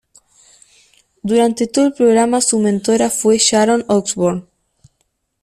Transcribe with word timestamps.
Durante 1.21 1.67
todo 1.67 1.85
el 1.85 1.93
programa 1.93 2.41
su 2.41 2.57
mentora 2.57 3.11
fue 3.11 3.37
Sharon 3.37 3.85
Osbourne. 3.87 4.47